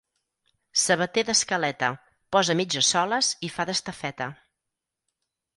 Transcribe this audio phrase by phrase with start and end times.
[0.83, 1.91] Sabater d'escaleta,
[2.37, 4.31] posa mitges soles i fa d'estafeta.